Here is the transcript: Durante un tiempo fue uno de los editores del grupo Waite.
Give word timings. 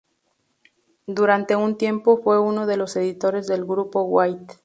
Durante 1.05 1.55
un 1.55 1.77
tiempo 1.77 2.23
fue 2.23 2.39
uno 2.39 2.65
de 2.65 2.75
los 2.75 2.95
editores 2.95 3.45
del 3.45 3.65
grupo 3.65 4.01
Waite. 4.01 4.57